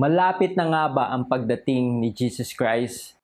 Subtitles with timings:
[0.00, 3.20] Malapit na nga ba ang pagdating ni Jesus Christ?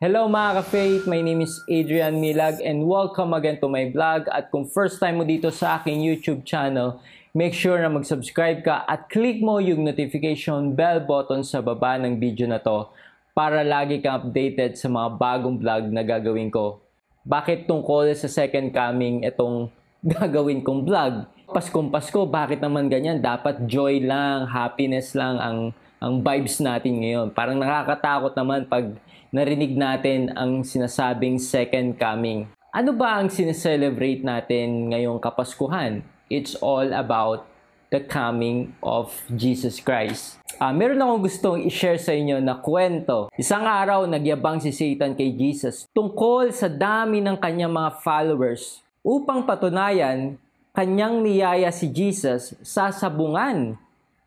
[0.00, 4.24] Hello mga ka-faith, my name is Adrian Milag and welcome again to my vlog.
[4.32, 8.82] At kung first time mo dito sa aking YouTube channel, make sure na mag-subscribe ka
[8.90, 12.90] at click mo yung notification bell button sa baba ng video na to
[13.30, 16.82] para lagi kang updated sa mga bagong vlog na gagawin ko.
[17.22, 19.70] Bakit tungkol sa second coming itong
[20.18, 21.30] gagawin kong vlog?
[21.50, 23.22] Paskong Pasko, bakit naman ganyan?
[23.22, 25.58] Dapat joy lang, happiness lang ang
[26.00, 27.28] ang vibes natin ngayon.
[27.30, 28.96] Parang nakakatakot naman pag
[29.30, 32.48] narinig natin ang sinasabing second coming.
[32.72, 36.02] Ano ba ang sineselebrate natin ngayong Kapaskuhan?
[36.30, 37.50] It's all about
[37.90, 40.38] the coming of Jesus Christ.
[40.62, 43.26] Uh, meron akong gustong i-share sa inyo na kwento.
[43.34, 49.42] Isang araw, nagyabang si Satan kay Jesus tungkol sa dami ng kanyang mga followers upang
[49.42, 50.38] patunayan
[50.70, 53.74] kanyang niyaya si Jesus sa sabungan.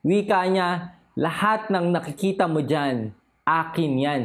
[0.03, 3.15] Wika niya, lahat ng nakikita mo dyan,
[3.47, 4.23] akin yan,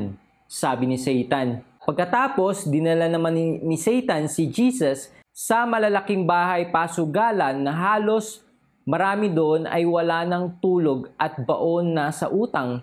[0.51, 1.63] sabi ni Satan.
[1.87, 8.43] Pagkatapos, dinala naman ni, ni Satan si Jesus sa malalaking bahay pasugalan na halos
[8.83, 12.83] marami doon ay wala ng tulog at baon na sa utang.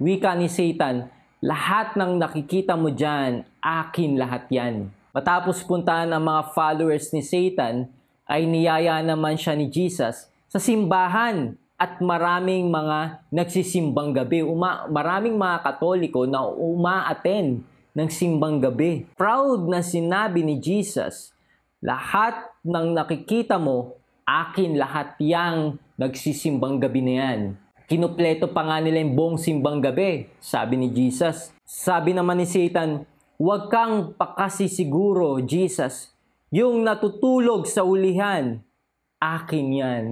[0.00, 1.12] Wika ni Satan,
[1.44, 4.88] lahat ng nakikita mo dyan, akin lahat yan.
[5.12, 7.92] Matapos puntahan ang mga followers ni Satan,
[8.24, 14.40] ay niyaya naman siya ni Jesus sa simbahan at maraming mga nagsisimbang gabi.
[14.40, 17.60] Uma, maraming mga katoliko na uma-attend
[17.92, 19.04] ng simbang gabi.
[19.20, 21.36] Proud na sinabi ni Jesus,
[21.80, 23.96] lahat ng nakikita mo,
[24.28, 27.40] akin lahat yang nagsisimbang gabi na yan.
[27.90, 31.50] Kinupleto pa nga nila yung buong simbang gabi, sabi ni Jesus.
[31.66, 33.02] Sabi naman ni Satan,
[33.34, 36.14] huwag kang pakasisiguro, Jesus.
[36.54, 38.62] Yung natutulog sa ulihan,
[39.18, 40.04] akin yan.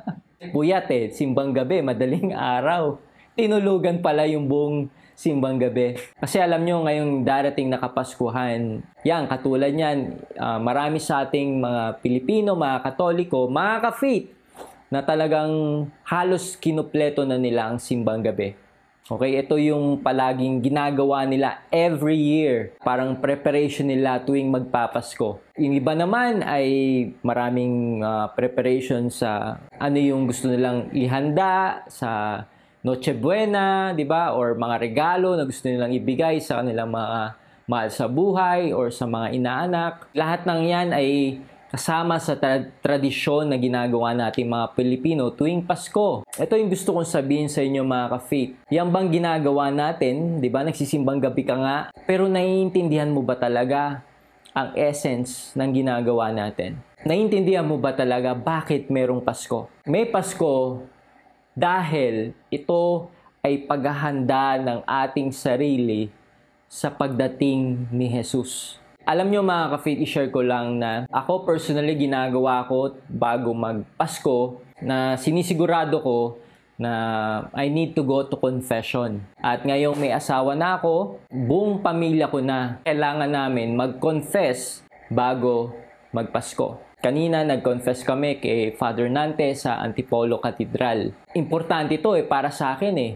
[0.56, 2.98] Puyat eh, simbang gabi, madaling araw.
[3.36, 6.00] Tinulugan pala yung buong simbang gabi.
[6.16, 12.00] Kasi alam nyo, ngayong darating na Kapaskuhan, yan, katulad yan, uh, marami sa ating mga
[12.00, 14.32] Pilipino, mga Katoliko, mga ka-faith,
[14.88, 18.56] na talagang halos kinupleto na nila ang simbang gabi.
[19.10, 22.78] Okay, ito yung palaging ginagawa nila every year.
[22.78, 25.42] Parang preparation nila tuwing magpapasko.
[25.58, 26.66] Yung iba naman ay
[27.26, 32.42] maraming uh, preparation sa ano yung gusto nilang ihanda sa
[32.80, 34.32] Noche Buena, di ba?
[34.32, 37.36] Or mga regalo na gusto nilang ibigay sa kanilang mga
[37.68, 40.08] mahal sa buhay or sa mga inaanak.
[40.16, 46.24] Lahat ng yan ay kasama sa tra- tradisyon na ginagawa natin mga Pilipino tuwing Pasko.
[46.24, 48.56] Ito yung gusto kong sabihin sa inyo mga ka-faith.
[48.72, 50.64] Yan bang ginagawa natin, di ba?
[50.64, 54.00] Nagsisimbang gabi ka nga, pero naiintindihan mo ba talaga
[54.56, 56.80] ang essence ng ginagawa natin?
[57.04, 59.68] Naiintindihan mo ba talaga bakit merong Pasko?
[59.84, 60.80] May Pasko
[61.54, 66.12] dahil ito ay paghahanda ng ating sarili
[66.70, 68.78] sa pagdating ni Jesus.
[69.08, 75.16] Alam nyo mga ka-faith, i-share ko lang na ako personally ginagawa ko bago magpasko na
[75.18, 76.38] sinisigurado ko
[76.80, 76.92] na
[77.52, 79.20] I need to go to confession.
[79.36, 84.80] At ngayong may asawa na ako, buong pamilya ko na kailangan namin mag-confess
[85.12, 85.76] bago
[86.12, 86.89] magpasko.
[87.00, 91.16] Kanina nag-confess kami kay Father Nante sa Antipolo Cathedral.
[91.32, 93.12] Importante ito eh para sa akin eh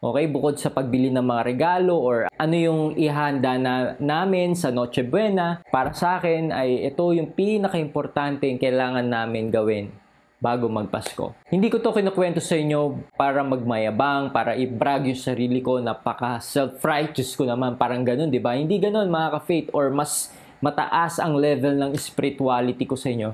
[0.00, 5.04] Okay, bukod sa pagbili ng mga regalo or ano yung ihanda na namin sa Noche
[5.04, 9.92] Buena, para sa akin ay ito yung pinaka-importante yung kailangan namin gawin
[10.40, 11.36] bago magpasko.
[11.52, 17.36] Hindi ko to kinukwento sa inyo para magmayabang, para i-brag yung sarili ko, napaka self-righteous
[17.36, 18.56] ko naman, parang ganun, di ba?
[18.56, 23.32] Hindi ganun mga ka-faith or mas mataas ang level ng spirituality ko sa inyo.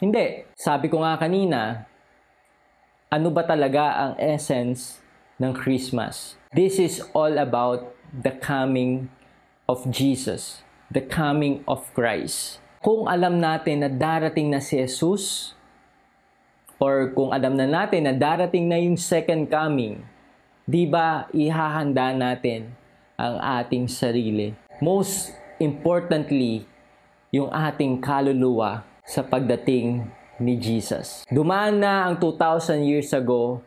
[0.00, 0.48] Hindi.
[0.56, 1.84] Sabi ko nga kanina,
[3.10, 5.02] ano ba talaga ang essence
[5.36, 6.38] ng Christmas.
[6.54, 9.10] This is all about the coming
[9.66, 12.62] of Jesus, the coming of Christ.
[12.80, 15.52] Kung alam natin na darating na si Jesus,
[16.80, 20.00] or kung alam na natin na darating na yung second coming,
[20.64, 22.72] di ba ihahanda natin
[23.20, 24.56] ang ating sarili?
[24.80, 26.64] Most importantly,
[27.30, 30.08] yung ating kaluluwa sa pagdating
[30.40, 31.22] ni Jesus.
[31.28, 33.60] Dumaan na ang 2,000 years ago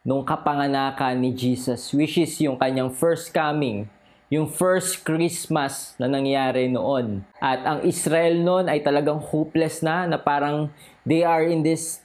[0.00, 3.84] nung kapanganakan ni Jesus, which is yung kanyang first coming,
[4.32, 7.20] yung first Christmas na nangyari noon.
[7.36, 10.72] At ang Israel noon ay talagang hopeless na, na parang
[11.04, 12.00] they are in this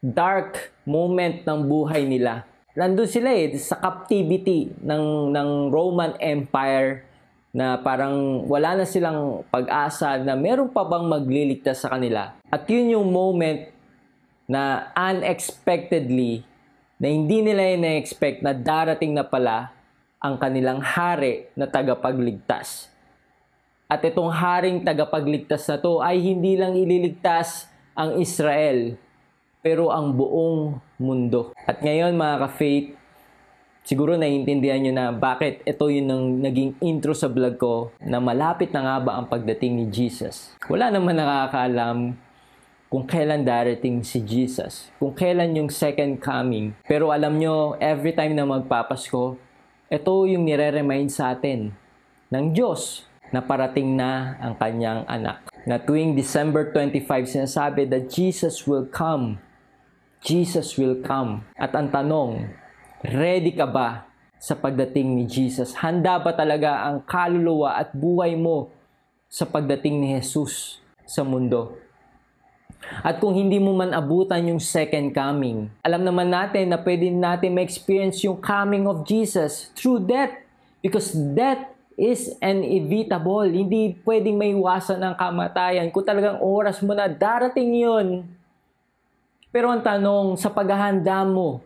[0.00, 2.48] dark moment ng buhay nila.
[2.72, 7.07] Nandun sila eh, sa captivity ng, ng Roman Empire
[7.52, 12.36] na parang wala na silang pag-asa na meron pa bang magliligtas sa kanila.
[12.52, 13.72] At yun yung moment
[14.48, 16.44] na unexpectedly,
[16.98, 19.70] na hindi nila na-expect na darating na pala
[20.18, 22.90] ang kanilang hari na tagapagligtas.
[23.86, 28.98] At itong haring tagapagligtas na to ay hindi lang ililigtas ang Israel,
[29.62, 31.54] pero ang buong mundo.
[31.64, 32.97] At ngayon mga ka-faith,
[33.88, 38.68] siguro naiintindihan nyo na bakit ito yung nang naging intro sa vlog ko na malapit
[38.68, 40.52] na nga ba ang pagdating ni Jesus.
[40.68, 42.12] Wala naman nakakaalam
[42.92, 46.76] kung kailan darating si Jesus, kung kailan yung second coming.
[46.84, 49.40] Pero alam nyo, every time na magpapasko,
[49.88, 51.72] ito yung nire-remind sa atin
[52.28, 55.48] ng Diyos na parating na ang kanyang anak.
[55.64, 59.40] Na tuwing December 25, sinasabi that Jesus will come.
[60.20, 61.44] Jesus will come.
[61.56, 62.52] At ang tanong,
[63.04, 64.06] ready ka ba
[64.38, 65.74] sa pagdating ni Jesus?
[65.78, 68.70] Handa ba talaga ang kaluluwa at buhay mo
[69.30, 71.78] sa pagdating ni Jesus sa mundo?
[73.02, 77.54] At kung hindi mo man abutan yung second coming, alam naman natin na pwede natin
[77.54, 80.32] ma-experience yung coming of Jesus through death.
[80.78, 81.66] Because death
[81.98, 83.50] is inevitable.
[83.50, 85.90] Hindi pwedeng maiwasan ang kamatayan.
[85.90, 88.30] Kung talagang oras mo na, darating yun.
[89.50, 91.58] Pero ang tanong, sa paghahanda mo,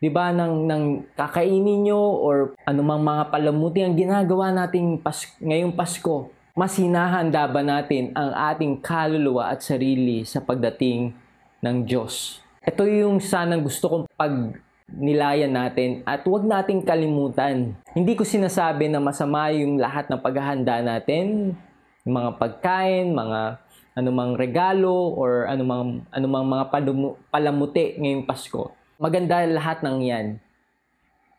[0.00, 5.76] di ba, ng, ng kakainin nyo or anumang mga palamuti ang ginagawa natin pas, ngayong
[5.76, 11.12] Pasko, mas hinahanda ba natin ang ating kaluluwa at sarili sa pagdating
[11.60, 12.40] ng Diyos?
[12.64, 14.32] Ito yung sanang gusto kong pag
[14.90, 17.76] nilayan natin at huwag nating kalimutan.
[17.92, 21.54] Hindi ko sinasabi na masama yung lahat ng paghahanda natin,
[22.08, 23.60] yung mga pagkain, mga
[23.94, 26.64] anumang regalo or anumang anumang mga
[27.28, 28.79] palamuti ngayong Pasko.
[29.00, 30.26] Maganda lahat ng 'yan.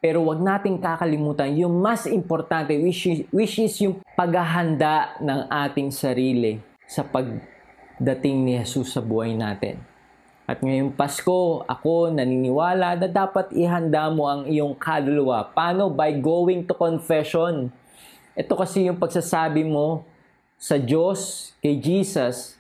[0.02, 5.94] Pero wag nating kakalimutan yung mas importante which is, which is yung paghahanda ng ating
[5.94, 6.58] sarili
[6.90, 9.78] sa pagdating ni Jesus sa buhay natin.
[10.50, 15.46] At ngayong Pasko, ako naniniwala na dapat ihanda mo ang iyong kaluluwa.
[15.54, 15.94] Paano?
[15.94, 17.69] By going to confession.
[18.34, 20.02] Ito kasi yung pagsasabi mo
[20.58, 22.58] sa Diyos, kay Jesus,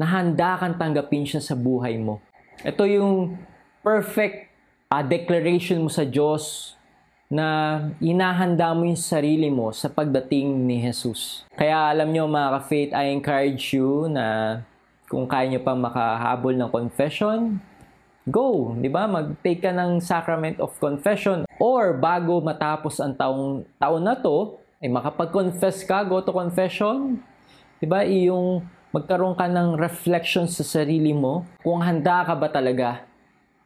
[0.00, 2.24] na handa kang tanggapin siya sa buhay mo.
[2.64, 3.36] Ito yung
[3.80, 4.52] perfect
[4.92, 6.74] uh, declaration mo sa Diyos
[7.30, 11.46] na inahanda mo yung sarili mo sa pagdating ni Jesus.
[11.54, 14.58] Kaya alam nyo mga ka-faith, I encourage you na
[15.06, 17.62] kung kaya nyo pa makahabol ng confession,
[18.26, 19.06] go, di ba?
[19.06, 21.46] Mag-take ka ng sacrament of confession.
[21.62, 27.22] Or bago matapos ang taong, taon na to, ay makapag-confess ka, go to confession.
[27.78, 28.02] Di ba?
[28.02, 33.06] Yung magkaroon ka ng reflection sa sarili mo kung handa ka ba talaga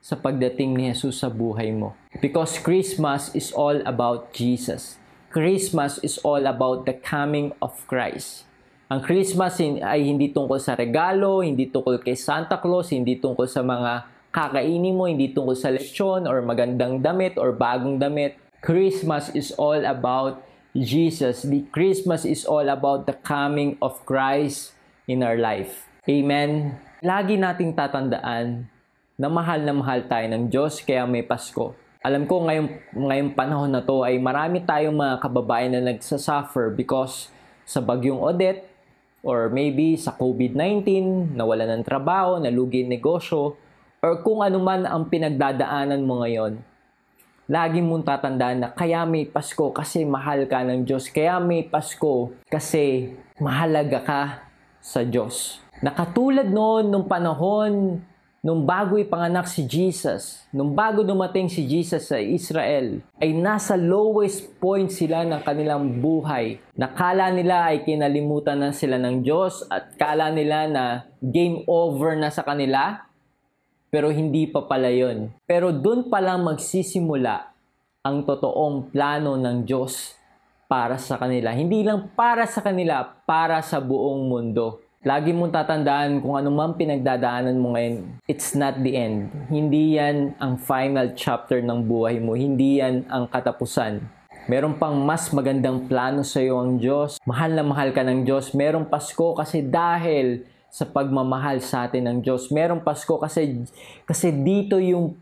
[0.05, 1.97] sa pagdating ni Jesus sa buhay mo.
[2.21, 5.01] Because Christmas is all about Jesus.
[5.33, 8.45] Christmas is all about the coming of Christ.
[8.93, 13.65] Ang Christmas ay hindi tungkol sa regalo, hindi tungkol kay Santa Claus, hindi tungkol sa
[13.65, 18.37] mga kakainin mo, hindi tungkol sa lechon or magandang damit or bagong damit.
[18.61, 20.45] Christmas is all about
[20.77, 21.49] Jesus.
[21.49, 24.77] The Christmas is all about the coming of Christ
[25.09, 25.89] in our life.
[26.05, 26.77] Amen.
[27.00, 28.74] Lagi nating tatandaan
[29.14, 31.75] na mahal na mahal tayo ng Diyos kaya may Pasko.
[32.04, 37.33] Alam ko ngayong, ngayong panahon na to ay marami tayong mga kababayan na nagsasuffer because
[37.64, 38.68] sa bagyong Odette,
[39.25, 40.85] or maybe sa COVID-19,
[41.33, 43.56] nawala ng trabaho, nalugi negosyo,
[44.04, 46.61] or kung ano man ang pinagdadaanan mo ngayon,
[47.49, 51.09] lagi mong tatandaan na kaya may Pasko kasi mahal ka ng Diyos.
[51.09, 54.23] Kaya may Pasko kasi mahalaga ka
[54.85, 55.56] sa Diyos.
[55.80, 58.04] Nakatulad noon nung panahon
[58.45, 64.61] nung bago ipanganak si Jesus, nung bago dumating si Jesus sa Israel, ay nasa lowest
[64.61, 66.61] point sila ng kanilang buhay.
[66.77, 70.85] Nakala nila ay kinalimutan na sila ng Diyos at kala nila na
[71.25, 73.09] game over na sa kanila,
[73.89, 75.33] pero hindi pa pala yun.
[75.49, 77.49] Pero doon pa lang magsisimula
[78.05, 80.21] ang totoong plano ng Diyos
[80.69, 81.57] para sa kanila.
[81.57, 84.84] Hindi lang para sa kanila, para sa buong mundo.
[85.04, 89.28] Lagi mong tatandaan kung man pinagdadaanan mo ngayon, it's not the end.
[89.52, 92.32] Hindi yan ang final chapter ng buhay mo.
[92.32, 94.00] Hindi yan ang katapusan.
[94.49, 97.20] Meron pang mas magandang plano sa iyo ang Diyos.
[97.28, 98.56] Mahal na mahal ka ng Diyos.
[98.56, 102.49] Merong Pasko kasi dahil sa pagmamahal sa atin ng Diyos.
[102.49, 103.61] Merong Pasko kasi,
[104.08, 105.20] kasi dito yung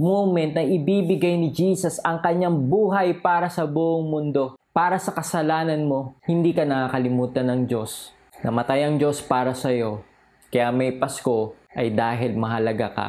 [0.00, 4.56] moment na ibibigay ni Jesus ang kanyang buhay para sa buong mundo.
[4.72, 10.06] Para sa kasalanan mo, hindi ka nakakalimutan ng Diyos Namatay ang Diyos para sa iyo,
[10.54, 13.08] kaya may Pasko ay dahil mahalaga ka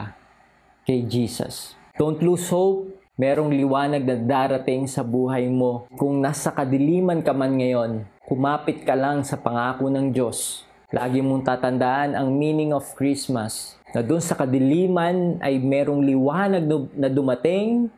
[0.89, 1.77] kay Jesus.
[2.01, 2.97] Don't lose hope.
[3.13, 5.85] Merong liwanag na darating sa buhay mo.
[5.99, 10.65] Kung nasa kadiliman ka man ngayon, kumapit ka lang sa pangako ng Diyos.
[10.89, 13.77] Lagi mong tatandaan ang meaning of Christmas.
[13.93, 16.65] Na doon sa kadiliman ay merong liwanag
[16.97, 17.93] na dumating.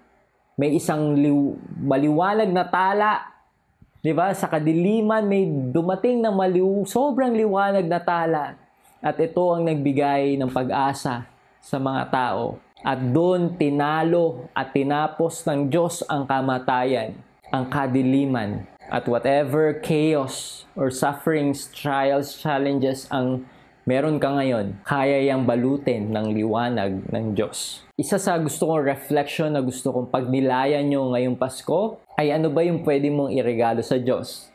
[0.59, 3.30] May isang liw- maliwanag na tala.
[4.01, 4.33] Di ba?
[4.33, 8.57] Sa kadiliman may dumating na maliw, sobrang liwanag na tala.
[8.97, 11.29] At ito ang nagbigay ng pag-asa
[11.61, 12.57] sa mga tao.
[12.81, 17.13] At doon tinalo at tinapos ng Diyos ang kamatayan,
[17.53, 18.65] ang kadiliman.
[18.89, 23.45] At whatever chaos or sufferings, trials, challenges ang
[23.85, 27.85] meron ka ngayon, kaya yang balutin ng liwanag ng Diyos.
[28.01, 32.63] Isa sa gusto kong reflection na gusto kong pagnilayan nyo ngayong Pasko ay ano ba
[32.63, 34.51] yung pwede mong iregalo sa Diyos?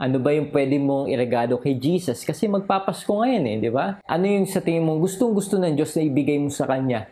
[0.00, 2.24] Ano ba yung pwede mong iregalo kay Jesus?
[2.24, 4.00] Kasi magpapasko ngayon eh, di ba?
[4.08, 7.04] Ano yung sa tingin mong gustong gusto ng Diyos na ibigay mo sa Kanya?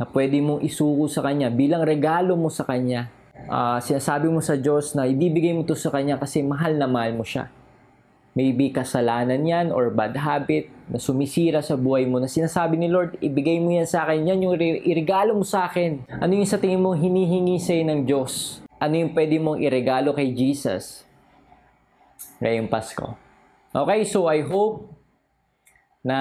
[0.00, 3.12] Na pwede mong isuko sa Kanya bilang regalo mo sa Kanya.
[3.44, 7.12] Uh, sinasabi mo sa Diyos na ibibigay mo to sa Kanya kasi mahal na mahal
[7.12, 7.52] mo siya.
[8.36, 13.16] Maybe kasalanan yan or bad habit na sumisira sa buhay mo na sinasabi ni Lord,
[13.24, 14.28] ibigay mo yan sa akin.
[14.28, 16.04] Yan yung iregalo mo sa akin.
[16.20, 18.60] Ano yung sa tingin mo hinihingi sa'yo ng Diyos?
[18.76, 21.08] Ano yung pwede mong iregalo kay Jesus
[22.44, 23.16] ngayong Pasko?
[23.72, 24.92] Okay, so I hope
[26.04, 26.18] na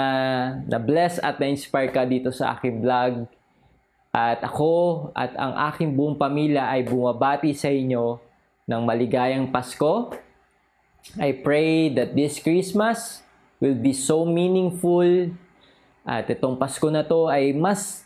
[0.71, 3.27] na-bless at na-inspire ka dito sa aking vlog.
[4.15, 8.23] At ako at ang aking buong pamilya ay bumabati sa inyo
[8.71, 10.15] ng maligayang Pasko.
[11.21, 13.21] I pray that this Christmas
[13.61, 15.31] will be so meaningful
[16.01, 18.03] at itong Pasko na to ay mas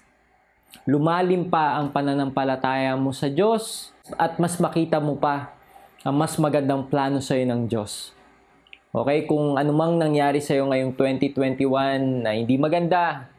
[0.84, 5.56] lumalim pa ang pananampalataya mo sa Diyos at mas makita mo pa
[6.04, 8.16] ang mas magandang plano sa iyo ng Diyos.
[8.90, 13.30] Okay, kung anumang nangyari sa iyo ngayong 2021 na hindi maganda,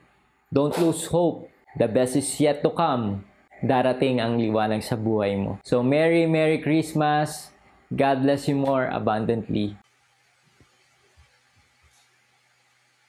[0.53, 3.23] don't lose hope The best is yet to come.
[3.63, 5.63] Darating ang liwanag sa buhay mo.
[5.63, 7.55] So, Merry, Merry Christmas.
[7.91, 9.75] God bless you more abundantly.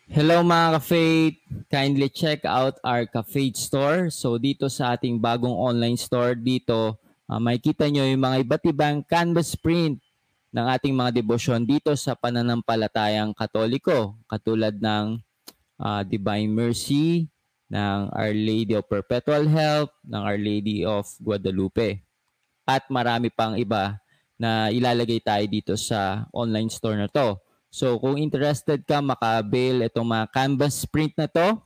[0.09, 1.37] Hello mga ka-faith!
[1.69, 4.09] Kindly check out our ka-faith store.
[4.09, 6.97] So dito sa ating bagong online store dito,
[7.29, 10.01] uh, makikita nyo yung mga iba't ibang canvas print
[10.49, 14.17] ng ating mga debosyon dito sa pananampalatayang katoliko.
[14.25, 15.21] Katulad ng
[15.77, 17.29] uh, Divine Mercy,
[17.69, 22.01] ng Our Lady of Perpetual Help, ng Our Lady of Guadalupe.
[22.65, 24.01] At marami pang iba
[24.41, 27.37] na ilalagay tayo dito sa online store na to.
[27.69, 31.61] So kung interested ka makabil itong mga canvas print na to,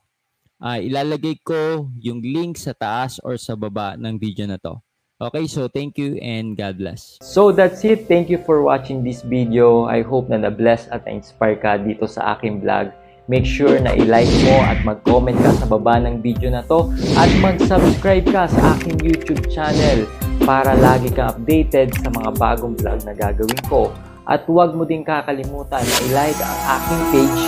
[0.60, 4.76] uh, ilalagay ko yung link sa taas or sa baba ng video na to.
[5.16, 7.16] Okay, so thank you and God bless.
[7.24, 8.12] So that's it.
[8.12, 9.88] Thank you for watching this video.
[9.88, 12.92] I hope na na-bless at na-inspire ka dito sa aking vlog.
[13.32, 17.32] Make sure na i-like mo at mag-comment ka sa baba ng video na to at
[17.40, 20.04] mag-subscribe ka sa aking YouTube channel
[20.46, 23.90] para lagi kang updated sa mga bagong vlog na gagawin ko.
[24.30, 27.44] At huwag mo din kakalimutan na i-like ang aking page.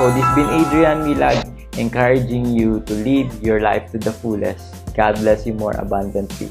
[0.00, 1.44] So this been Adrian Milag
[1.76, 4.72] encouraging you to live your life to the fullest.
[4.96, 6.48] God bless you more abundantly.